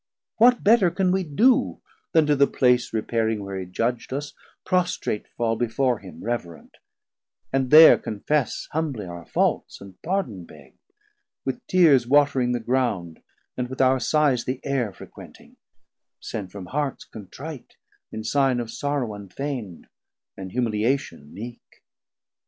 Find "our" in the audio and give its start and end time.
9.05-9.27, 13.79-13.99